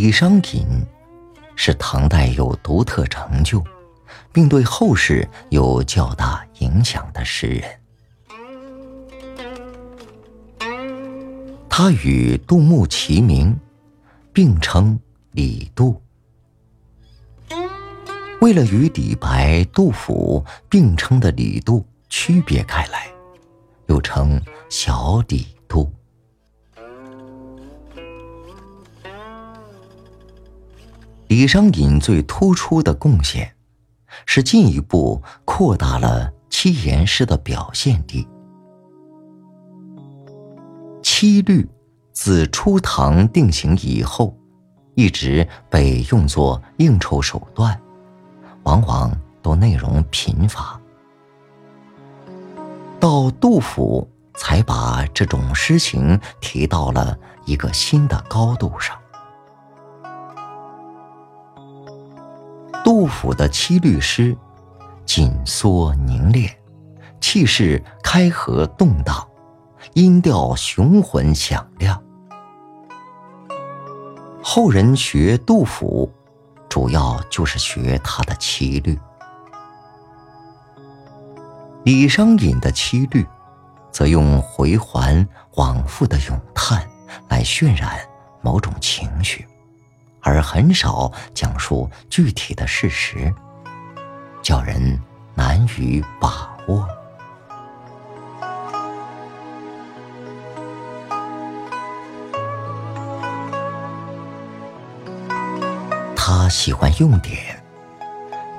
[0.00, 0.64] 李商隐
[1.56, 3.60] 是唐代有独特成就，
[4.32, 7.68] 并对后世有较大影响的诗人。
[11.68, 13.58] 他与杜牧齐名，
[14.32, 14.96] 并称
[15.32, 16.00] 李杜。
[18.40, 23.08] 为了与李白、杜甫并称的李杜区别开来，
[23.88, 24.40] 又称
[24.70, 25.44] 小李
[31.28, 33.54] 李商隐最突出的贡献，
[34.24, 38.26] 是进一步扩大了七言诗的表现力。
[41.02, 41.68] 七律
[42.12, 44.34] 自初唐定型以后，
[44.94, 47.78] 一直被用作应酬手段，
[48.62, 50.80] 往往都内容贫乏。
[52.98, 58.96] 到杜甫才把这种诗情提到了一个新的高度上。
[62.88, 64.34] 杜甫的七律诗，
[65.04, 66.50] 紧缩凝练，
[67.20, 69.28] 气势开合动荡，
[69.92, 72.02] 音调雄浑响亮。
[74.42, 76.10] 后人学杜甫，
[76.66, 78.98] 主要就是学他的七律。
[81.84, 83.26] 李商隐的七律，
[83.92, 86.88] 则用回环往复的咏叹
[87.28, 88.00] 来渲染
[88.40, 89.46] 某种情绪。
[90.28, 93.32] 而很少讲述具体的事实，
[94.42, 95.00] 叫人
[95.34, 96.86] 难于把握。
[106.14, 107.64] 他喜欢用典，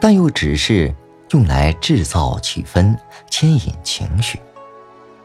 [0.02, 0.92] 但又只是
[1.30, 2.98] 用来制造气氛、
[3.30, 4.40] 牵引情绪，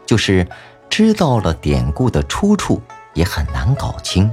[0.04, 0.46] 就是
[0.90, 2.82] 知道了典故的出处，
[3.14, 4.30] 也很难搞清。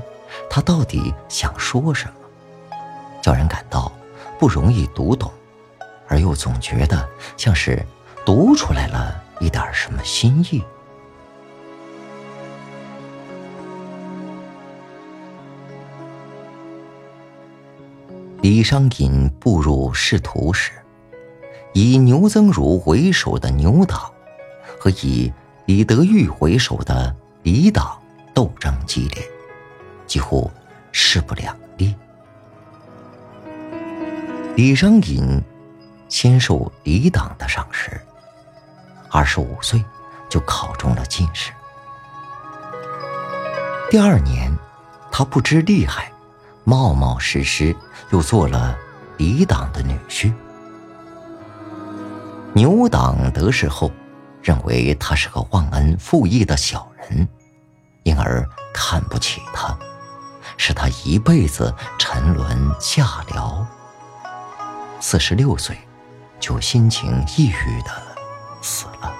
[0.50, 2.75] 他到底想说什么，
[3.22, 3.92] 叫人感到
[4.40, 5.31] 不容易读懂，
[6.08, 7.86] 而又总觉得像是
[8.25, 10.64] 读出来了一点什么心意。
[18.42, 20.72] 李商隐步入仕途时，
[21.74, 24.12] 以牛曾儒为首的牛党
[24.80, 25.31] 和以
[25.68, 28.02] 李德裕为首的李党
[28.34, 29.24] 斗争激烈。
[30.11, 30.51] 几乎
[30.91, 31.95] 势不两立。
[34.57, 35.41] 李商隐
[36.09, 37.97] 先受李党的赏识，
[39.09, 39.81] 二十五岁
[40.29, 41.53] 就考中了进士。
[43.89, 44.53] 第二年，
[45.09, 46.11] 他不知厉害，
[46.66, 47.73] 冒冒失失
[48.09, 48.77] 又做了
[49.16, 50.33] 李党的女婿。
[52.51, 53.89] 牛党得势后，
[54.41, 57.25] 认为他是个忘恩负义的小人，
[58.03, 59.73] 因而看不起他。
[60.63, 63.65] 使他一辈子沉沦下僚。
[65.00, 65.75] 四十六岁，
[66.39, 67.89] 就心情抑郁的
[68.62, 69.12] 死了。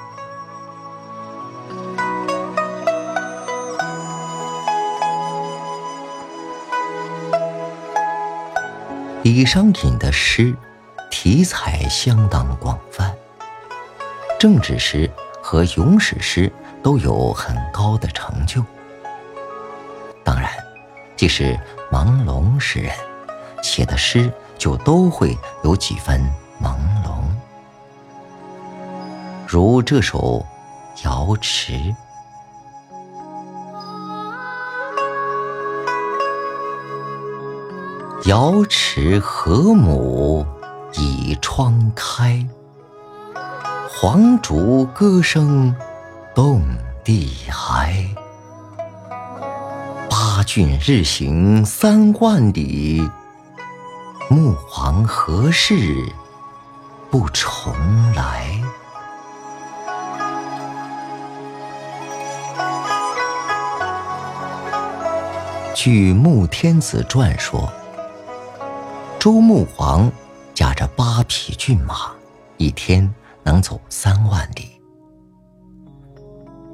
[9.24, 10.56] 李商隐的诗
[11.10, 13.12] 题材相当广泛，
[14.40, 15.10] 政治诗
[15.42, 18.64] 和咏史诗都有很高的成就。
[21.22, 21.28] 当然。
[21.28, 21.56] 即使
[21.92, 22.92] 朦胧诗人
[23.62, 26.20] 写的诗，就都会有几分
[26.60, 26.74] 朦
[27.06, 27.22] 胧。
[29.48, 30.44] 如这首
[31.06, 31.74] 《瑶池》
[38.26, 40.44] ：“瑶池河母
[40.94, 42.44] 倚窗开，
[43.88, 45.76] 黄竹歌声
[46.34, 46.64] 动
[47.04, 48.04] 地嗨。”
[50.42, 53.08] 八骏日行三万里，
[54.28, 56.12] 穆皇何事
[57.12, 57.72] 不重
[58.16, 58.60] 来？
[65.76, 67.72] 据《穆天子传》说，
[69.20, 70.12] 周穆王
[70.56, 72.12] 驾着八匹骏马，
[72.58, 74.82] 一天能走三万里。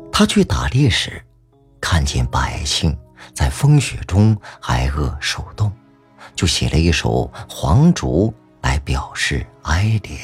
[0.09, 1.21] 他去打猎时，
[1.81, 2.97] 看见百姓。
[3.37, 5.71] 在风雪中挨饿受冻，
[6.33, 8.33] 就写了一首《黄竹》
[8.67, 10.17] 来表示哀怜。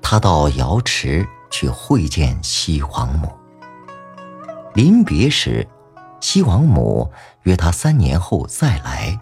[0.00, 3.28] 他到瑶池去会见西王母，
[4.74, 5.66] 临别时，
[6.20, 7.10] 西王母
[7.42, 9.18] 约他三年后再来。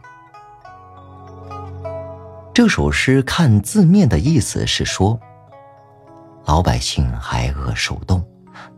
[2.52, 5.18] 这首诗看字面的意思是说，
[6.44, 8.22] 老百姓挨饿受冻。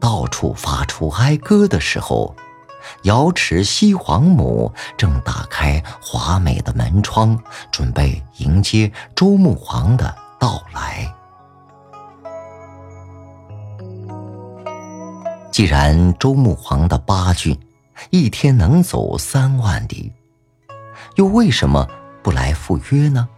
[0.00, 2.34] 到处发出哀歌的时候，
[3.02, 7.38] 瑶池西皇母正打开华美的门窗，
[7.72, 11.12] 准备迎接周穆王的到来。
[15.50, 17.58] 既然周穆王的八骏
[18.10, 20.12] 一天能走三万里，
[21.14, 21.88] 又为什么
[22.22, 23.28] 不来赴约呢？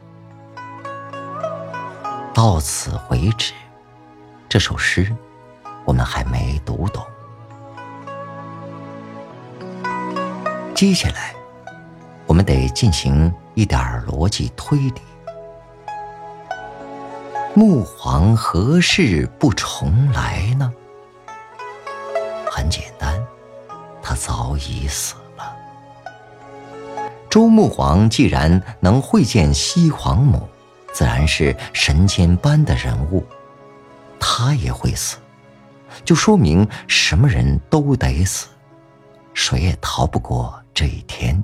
[2.33, 3.53] 到此为止，
[4.49, 5.15] 这首诗
[5.87, 7.03] 我们还没读懂。
[10.75, 11.35] 接下来，
[12.27, 15.01] 我们得进行一点逻辑推理。
[17.55, 20.71] 穆皇何事不重来呢？
[22.51, 23.19] 很简单，
[24.03, 25.57] 他早已死了。
[27.31, 30.47] 周穆王既然能会见西皇母，
[30.93, 33.25] 自然是神仙般的人物，
[34.21, 35.17] 他也会死，
[36.05, 38.49] 就说明什么人都得死，
[39.35, 40.55] 谁也逃不过。
[40.75, 41.43] 这一天，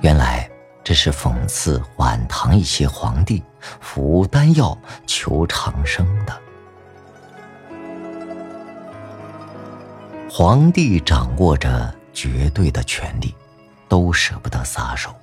[0.00, 0.50] 原来
[0.82, 3.42] 这是讽刺晚唐一些皇帝
[3.80, 6.40] 服丹药求长生的。
[10.30, 13.34] 皇帝掌握着绝对的权力，
[13.86, 15.14] 都舍不得撒手，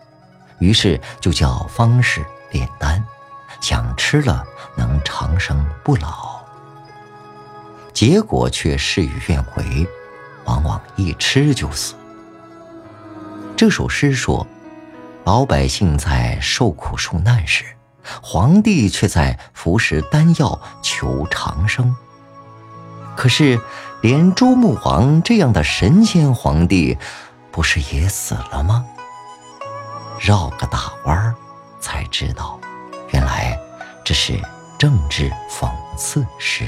[0.59, 3.03] 于是就叫方士炼丹，
[3.61, 4.43] 想吃了
[4.75, 6.39] 能长生不老。
[7.93, 9.87] 结果却事与愿违，
[10.45, 11.95] 往往一吃就死。
[13.57, 14.47] 这首诗说，
[15.25, 17.65] 老百姓在受苦受难时，
[18.21, 21.93] 皇帝却在服食丹药求长生。
[23.17, 23.59] 可是，
[24.01, 26.97] 连周穆王这样的神仙皇帝，
[27.51, 28.85] 不是也死了吗？
[30.21, 31.35] 绕个大弯儿，
[31.81, 32.57] 才知道，
[33.11, 33.59] 原来
[34.03, 34.39] 这是
[34.77, 36.67] 政治讽刺诗。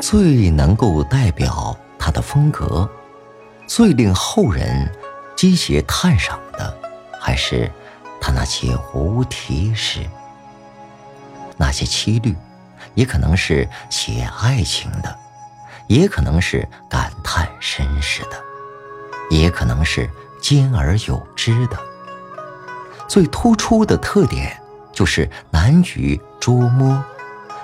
[0.00, 2.90] 最能够代表他的风格，
[3.68, 4.92] 最令后人
[5.36, 6.76] 积极赞赏的，
[7.20, 7.70] 还是
[8.20, 10.00] 他那些无题诗。
[11.56, 12.34] 那些七律，
[12.94, 15.16] 也可能是写爱情的，
[15.90, 18.40] 也可能是感叹身世的，
[19.28, 20.08] 也可能是
[20.40, 21.76] 兼而有之的。
[23.08, 24.56] 最突出的特点
[24.92, 27.02] 就是难于捉摸，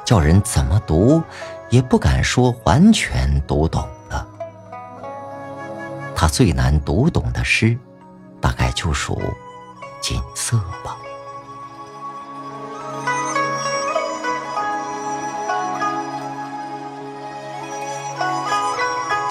[0.05, 1.23] 叫人怎么读。
[1.69, 4.25] 也不敢说完全读懂了。
[6.15, 7.77] 他最难读懂的诗，
[8.41, 9.21] 大概就属
[10.01, 10.97] 《锦瑟》吧。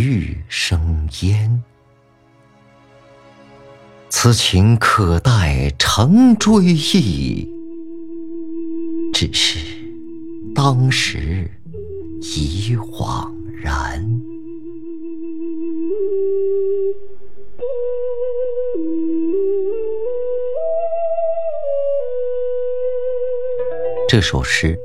[0.00, 1.62] 欲生烟。
[4.08, 7.48] 此情可待成追忆，
[9.12, 9.58] 只是。
[10.54, 11.50] 当时
[12.20, 13.28] 已惘
[13.60, 14.08] 然。
[24.08, 24.78] 这首诗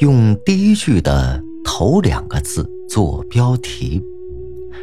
[0.00, 4.02] 用第一句的头两个字做标题，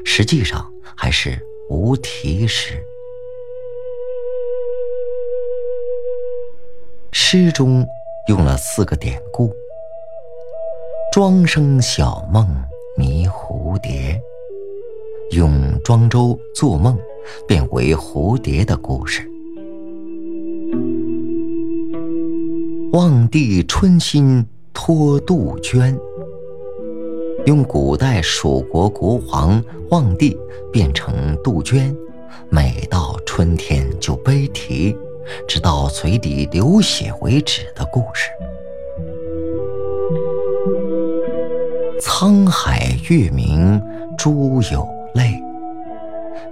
[0.03, 1.39] 实际上还是
[1.69, 2.83] 无题诗。
[7.11, 7.85] 诗中
[8.27, 9.53] 用了四个典故。
[11.11, 12.47] 庄生晓梦
[12.95, 14.21] 迷蝴蝶，
[15.31, 15.51] 用
[15.83, 16.97] 庄周做梦
[17.47, 19.27] 变为蝴蝶的故事。
[22.91, 25.99] 望帝春心托杜鹃，
[27.47, 30.37] 用古代蜀国国王望帝
[30.69, 31.95] 变成杜鹃，
[32.49, 34.93] 每到春天就悲啼，
[35.47, 38.29] 直到嘴里流血为止的故事。
[42.01, 43.81] 沧海月明
[44.17, 45.41] 珠有泪，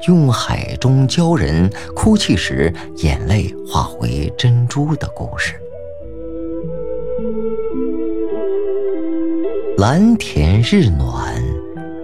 [0.08, 2.74] 用海中鲛人哭泣时
[3.04, 5.56] 眼泪化回珍珠的故事。
[9.78, 11.36] 蓝田日暖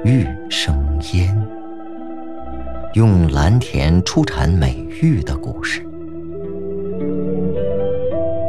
[0.03, 0.75] 玉生
[1.13, 1.47] 烟，
[2.95, 5.81] 用蓝田出产美玉的故事。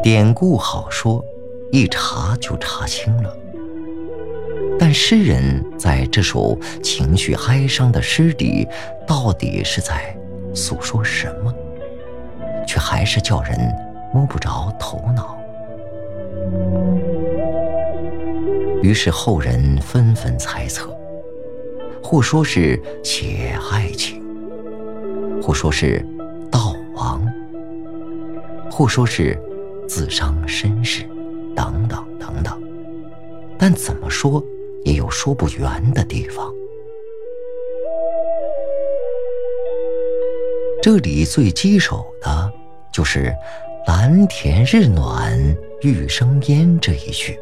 [0.03, 1.25] 典故好说，
[1.71, 3.33] 一查就查清了。
[4.77, 8.67] 但诗人在这首情绪哀伤的诗里，
[9.07, 10.17] 到底是在
[10.53, 11.55] 诉说什么？
[12.67, 13.57] 却还是叫人
[14.13, 15.39] 摸不着头脑。
[18.83, 20.93] 于是后人纷纷猜测，
[22.03, 24.21] 或说是写爱情，
[25.41, 26.05] 或说是
[26.51, 27.25] 悼亡，
[28.69, 29.39] 或说是
[29.89, 31.05] 自伤身世，
[31.55, 32.61] 等等等等。
[33.57, 34.45] 但怎么说
[34.85, 36.53] 也有说不圆的地方。
[40.83, 42.53] 这里最棘手的，
[42.93, 43.33] 就是
[43.87, 45.33] “蓝田日暖
[45.83, 47.39] 玉生烟”这一句。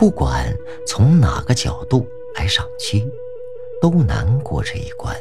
[0.00, 0.50] 不管
[0.86, 3.06] 从哪个角度来赏析，
[3.82, 5.14] 都难过这一关。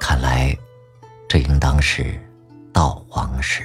[0.00, 0.58] 看来，
[1.28, 2.20] 这应当是
[2.72, 3.62] 悼亡时。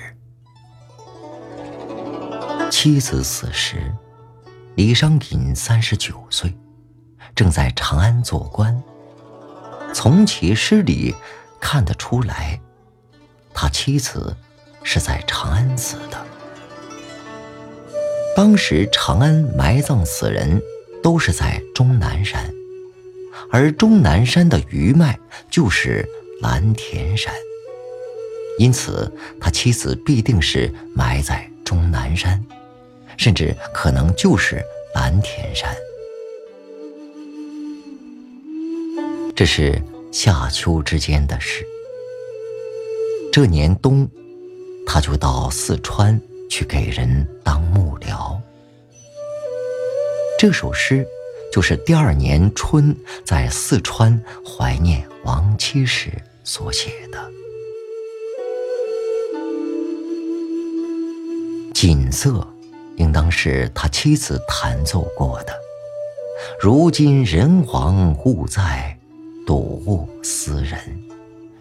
[2.69, 3.91] 妻子死时，
[4.75, 6.55] 李商隐三十九岁，
[7.33, 8.79] 正在长安做官。
[9.91, 11.15] 从其诗里
[11.59, 12.61] 看得出来。
[13.55, 14.35] 他妻子
[14.83, 16.25] 是在长安死的。
[18.35, 20.61] 当时长安埋葬死人
[21.01, 22.53] 都是在终南山，
[23.49, 25.17] 而终南山的余脉
[25.49, 26.05] 就是
[26.41, 27.33] 蓝田山，
[28.59, 29.09] 因此
[29.39, 32.43] 他妻子必定是埋在终南山，
[33.15, 34.61] 甚至可能就是
[34.93, 35.73] 蓝田山。
[39.33, 39.81] 这是
[40.11, 41.65] 夏秋之间的事。
[43.35, 44.09] 这年冬，
[44.87, 46.17] 他就到四川
[46.49, 48.39] 去给人当幕僚。
[50.39, 51.05] 这首诗
[51.51, 56.13] 就是第二年春在四川怀念亡妻时
[56.45, 57.29] 所写的。
[61.73, 62.47] 锦瑟，
[62.95, 65.53] 应当是他妻子弹奏过的。
[66.57, 68.97] 如今人亡物在，
[69.45, 70.79] 睹物思人，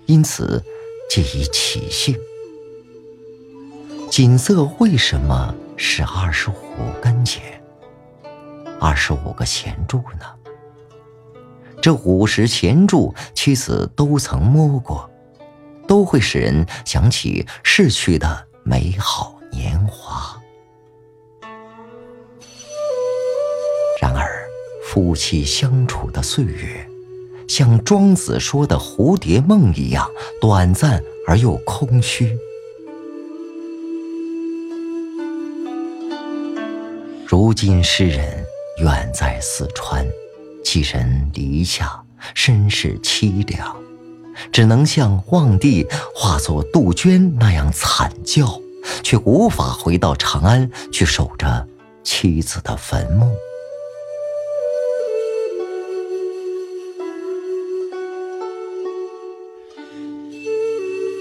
[0.07, 0.63] 因此。
[1.09, 2.17] 借以起兴。
[4.11, 6.55] 锦瑟为什么是二十五
[7.03, 7.43] 根弦？
[8.81, 10.27] 二十五个弦柱呢？
[11.83, 15.11] 这五十弦柱，妻子都曾摸过，
[15.87, 20.41] 都会使人想起逝去的美好年华。
[24.01, 24.49] 然而，
[24.85, 26.89] 夫妻相处的岁月。
[27.57, 32.37] 像庄子说的蝴蝶梦一样短暂而又空虚。
[37.25, 38.45] 如今诗人
[38.79, 40.05] 远在四川，
[40.65, 42.03] 寄人篱下，
[42.35, 43.77] 身世凄凉，
[44.51, 48.61] 只能像望帝化作杜鹃那样惨叫，
[49.05, 51.69] 却无法回到长安去守着
[52.03, 53.33] 妻子的坟墓。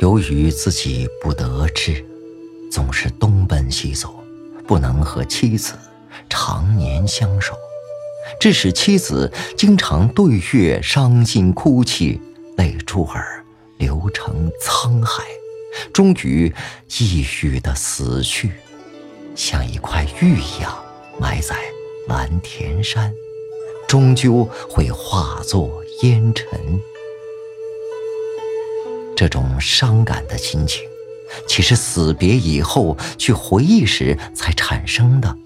[0.03, 2.05] 由于自己不得志，
[2.69, 4.13] 总是东奔西走，
[4.67, 5.75] 不能和妻子
[6.29, 7.55] 常年相守，
[8.37, 12.19] 致使妻子经常对月伤心哭泣，
[12.57, 13.45] 泪珠儿
[13.77, 15.23] 流成沧海，
[15.93, 16.53] 终于
[16.99, 18.51] 抑郁的死去，
[19.37, 20.83] 像一块玉一样
[21.17, 21.55] 埋在
[22.09, 23.13] 蓝田山，
[23.87, 26.43] 终究会化作烟尘。
[29.15, 30.81] 这种伤感的心情，
[31.47, 35.37] 岂是死别以后去回忆时才产生的？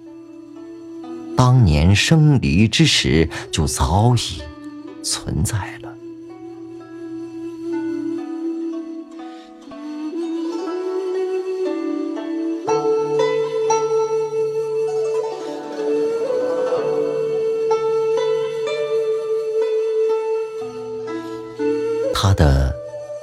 [1.35, 4.41] 当年生离之时就早已
[5.03, 5.76] 存在。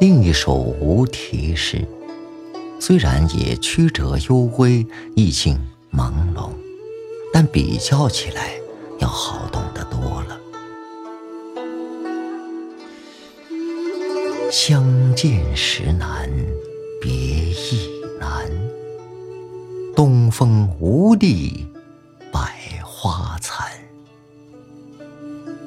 [0.06, 1.82] 另一首无题诗，
[2.78, 5.58] 虽然也曲折幽微，意境
[5.90, 6.50] 朦胧，
[7.32, 8.50] 但比较起来
[8.98, 10.38] 要好懂得多了。
[14.52, 14.84] 相
[15.16, 16.28] 见时难，
[17.00, 17.88] 别亦
[18.20, 18.46] 难。
[19.96, 21.66] 东风无力
[22.30, 22.52] 百
[22.84, 23.66] 花残。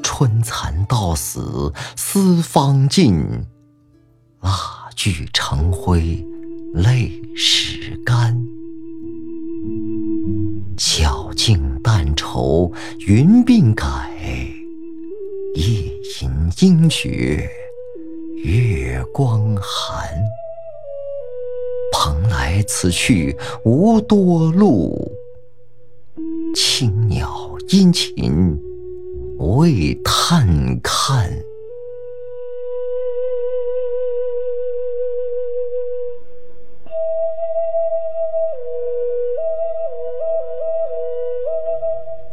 [0.03, 3.43] 春蚕到死丝方尽。
[4.41, 6.23] 蜡炬成灰
[6.73, 8.39] 泪始干，
[10.77, 12.71] 晓镜但愁
[13.07, 13.85] 云鬓改，
[15.55, 15.91] 夜
[16.21, 16.29] 吟
[16.59, 17.49] 应觉
[18.43, 20.07] 月光寒。
[21.91, 25.11] 蓬莱此去无多路，
[26.53, 28.55] 青鸟殷勤
[29.39, 31.31] 为探看。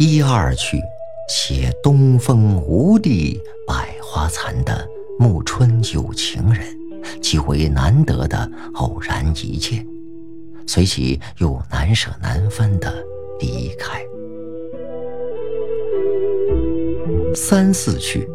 [0.06, 0.82] 一二句
[1.30, 4.86] 写东风无力百花残的
[5.18, 6.62] 暮春有情人，
[7.22, 9.86] 极为难得的偶然一见，
[10.66, 12.92] 随即又难舍难分的
[13.40, 13.98] 离开。
[17.34, 18.28] 三四句，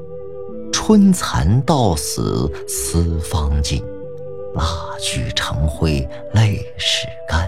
[0.74, 3.84] 春蚕到死丝方尽，
[4.56, 4.66] 蜡
[5.00, 6.00] 炬成灰
[6.34, 7.48] 泪始干。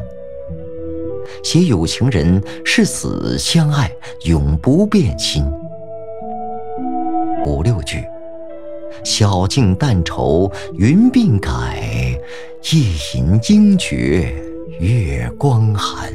[1.43, 3.91] 写有情人是死相爱，
[4.25, 5.43] 永不变心。
[7.43, 8.03] 五六句，
[9.03, 12.19] 晓镜但愁云鬓改，
[12.71, 12.79] 夜
[13.15, 14.31] 吟惊觉
[14.79, 16.13] 月光寒。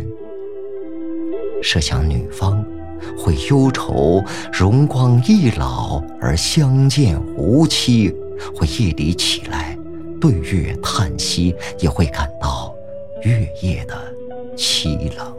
[1.63, 2.65] 设想女方
[3.19, 8.15] 会忧愁容光易老而相见无期，
[8.55, 9.77] 会夜里起来
[10.21, 12.73] 对月叹息，也会感到
[13.23, 13.95] 月夜的。
[14.57, 15.36] 凄冷。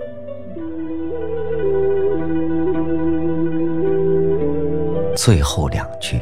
[5.27, 6.21] 最后两句，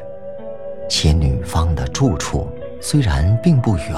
[0.90, 2.48] 写女方的住处
[2.82, 3.96] 虽然并不远，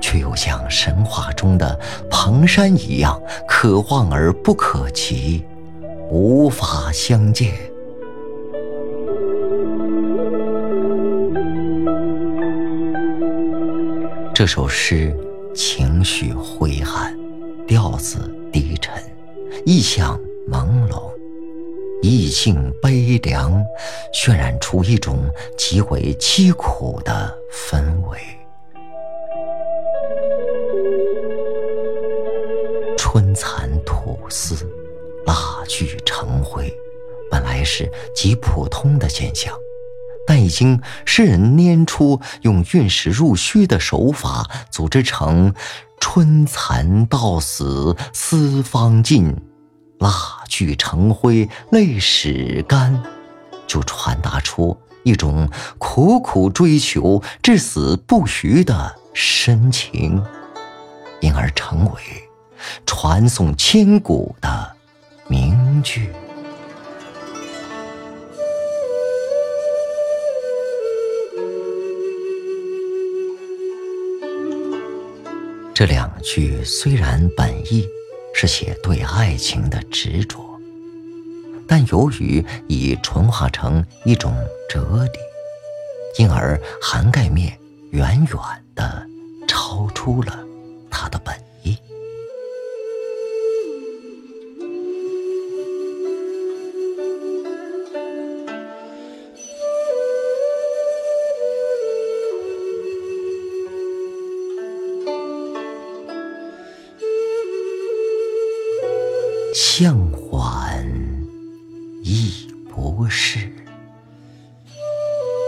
[0.00, 1.78] 却又像神话中的
[2.08, 5.44] 蓬山一样可望而不可及，
[6.08, 7.52] 无法相见。
[14.32, 15.14] 这首诗
[15.54, 17.14] 情绪灰暗。
[17.66, 18.18] 调子
[18.50, 18.94] 低沉，
[19.66, 20.18] 意象
[20.50, 21.11] 朦胧，
[22.02, 23.64] 意境悲凉，
[24.12, 25.24] 渲染出一种
[25.56, 27.32] 极为凄苦的
[27.70, 28.18] 氛围。
[32.98, 34.56] 春蚕吐丝，
[35.24, 35.34] 蜡
[35.68, 36.74] 炬成灰，
[37.30, 39.54] 本来是极普通的现象，
[40.26, 45.54] 但已经诗人拈出用运势入虚的手法组织成。
[46.00, 49.36] 春蚕到死丝方尽，
[50.02, 53.00] 蜡炬成灰泪始干，
[53.68, 60.20] 就传达出一种苦苦追求至死不渝的深情，
[61.20, 62.00] 因而成为
[62.84, 64.72] 传颂千古的
[65.28, 66.10] 名句。
[75.72, 77.88] 这两句虽然本意
[78.42, 80.58] 是写对爱情的执着，
[81.68, 84.34] 但由于已纯化成一种
[84.68, 85.10] 哲理，
[86.18, 87.56] 因而涵盖面
[87.92, 88.38] 远远
[88.74, 89.06] 的
[89.46, 90.44] 超出了
[90.90, 91.78] 它的本意。
[109.74, 110.86] 向缓
[112.04, 113.50] 亦不适，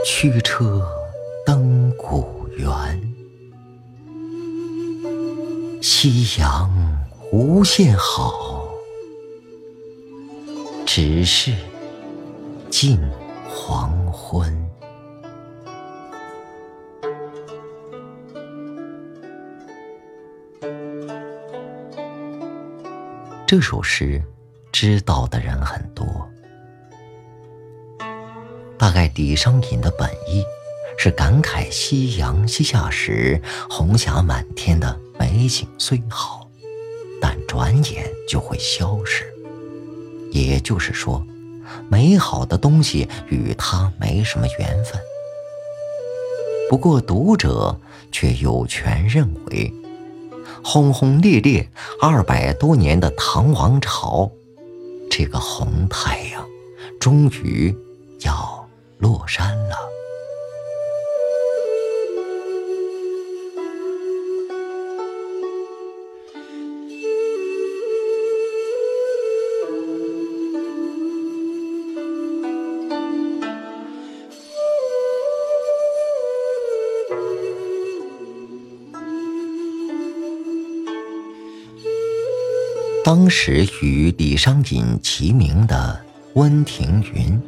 [0.06, 0.82] 驱车
[1.44, 2.66] 登古原。
[5.82, 6.72] 夕阳
[7.32, 8.64] 无限好，
[10.86, 11.54] 只是
[12.70, 12.98] 近
[13.46, 14.73] 黄昏。
[23.56, 24.20] 这首诗
[24.72, 26.28] 知道的人很多，
[28.76, 30.42] 大概李商隐的本意
[30.98, 33.40] 是感慨夕阳西下时
[33.70, 36.50] 红霞满天的美景虽好，
[37.20, 39.24] 但转眼就会消失。
[40.32, 41.24] 也就是说，
[41.88, 45.00] 美好的东西与他没什么缘分。
[46.68, 47.78] 不过读者
[48.10, 49.72] 却有权认为。
[50.64, 51.68] 轰轰烈烈
[52.00, 54.30] 二百多年的唐王朝，
[55.10, 56.44] 这个红太阳
[56.98, 57.76] 终于
[58.22, 58.66] 要
[58.98, 59.93] 落山了。
[83.04, 87.38] 当时与李商隐齐名的温庭筠，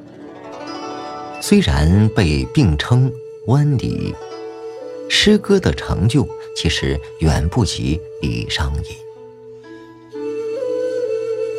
[1.40, 3.10] 虽然被并称
[3.46, 4.14] 温李，
[5.08, 10.20] 诗歌的成就其实远不及李商隐。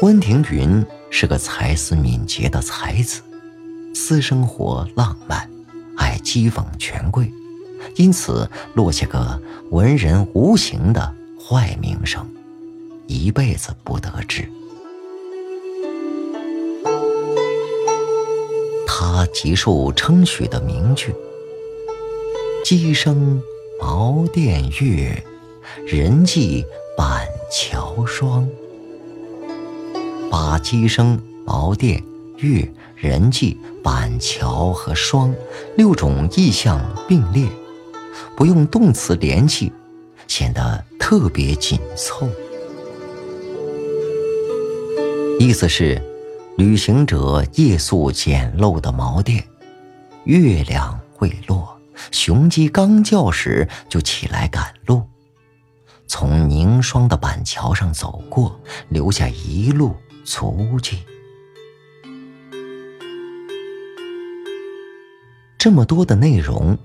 [0.03, 3.23] 温庭筠是个才思敏捷的才子，
[3.95, 5.49] 私生活浪漫，
[5.95, 7.33] 爱讥讽权贵，
[7.95, 12.23] 因此落下个文人无形的坏名声。
[13.07, 14.47] 一辈子不得志。
[18.85, 21.13] 他极受称许的名句
[22.63, 23.41] ：“鸡声
[23.79, 25.23] 茅店月，
[25.85, 26.65] 人迹
[26.97, 28.47] 板桥霜。”
[30.29, 32.03] 把鸡声、茅店、
[32.37, 35.33] 月、人迹、板桥和霜
[35.75, 37.47] 六种意象并列，
[38.35, 39.71] 不用动词连系，
[40.27, 42.27] 显得特别紧凑。
[45.39, 46.02] 意思是，
[46.58, 49.47] 旅行者夜宿简陋的茅店，
[50.23, 51.80] 月亮未落，
[52.12, 55.04] 雄鸡刚叫时就起来赶路，
[56.08, 59.95] 从凝霜的板桥上走过，留下一路
[60.26, 61.04] 足迹。
[65.56, 66.76] 这么多的内容，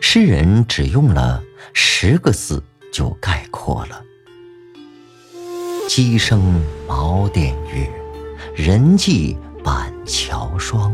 [0.00, 1.42] 诗人只用了
[1.74, 4.02] 十个字就概括了。
[5.94, 6.40] 鸡声
[6.88, 7.86] 茅店月，
[8.54, 10.90] 人迹板桥霜。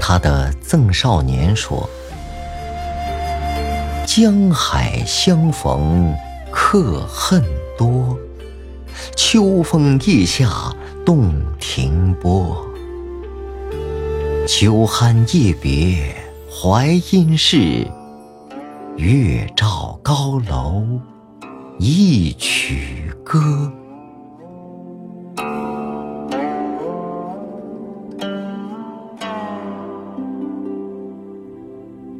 [0.00, 1.88] 他的《赠少年》说
[4.04, 6.12] ：“江海相逢
[6.50, 7.44] 客恨
[7.78, 8.18] 多，
[9.14, 10.74] 秋风夜下
[11.06, 12.66] 洞庭波。
[14.48, 16.12] 酒酣夜别。”
[16.56, 17.84] 淮阴市，
[18.96, 20.86] 月照高楼
[21.80, 23.40] 一曲歌。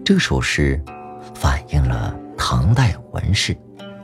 [0.05, 0.83] 这首诗
[1.33, 3.57] 反映了唐代文士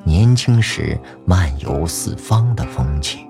[0.05, 3.27] 年轻时漫游四方的风情。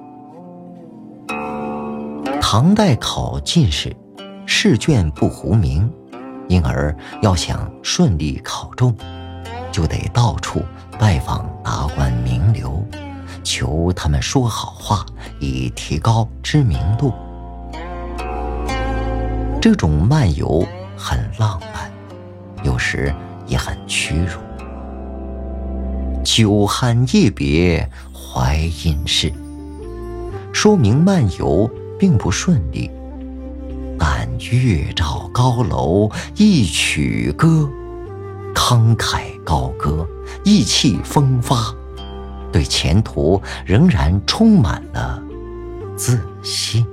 [2.42, 3.96] 唐代考进士，
[4.44, 5.90] 试卷不糊名。
[6.50, 8.92] 因而，要想顺利考中，
[9.70, 10.60] 就得到处
[10.98, 12.84] 拜访达官名流，
[13.44, 15.06] 求他们说好话，
[15.38, 17.14] 以提高知名度。
[19.62, 20.66] 这种漫游
[20.98, 21.88] 很浪漫，
[22.64, 23.14] 有时
[23.46, 24.40] 也很屈辱。
[26.24, 29.32] 久旱夜别怀阴事，
[30.52, 32.90] 说明漫游并不顺利。
[34.02, 37.68] 但月照高楼一曲歌，
[38.54, 40.08] 慷慨高歌，
[40.42, 41.74] 意气风发，
[42.50, 45.22] 对前途仍然充满了
[45.96, 46.86] 自信。